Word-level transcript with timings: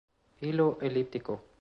Hilo 0.39 0.79
elíptico. 0.81 1.43